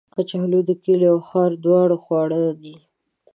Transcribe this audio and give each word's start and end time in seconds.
کچالو 0.15 0.59
د 0.67 0.71
کلي 0.83 1.07
او 1.13 1.19
ښار 1.27 1.51
دواړو 1.63 1.95
خواړه 2.03 2.39
دي 2.61 2.75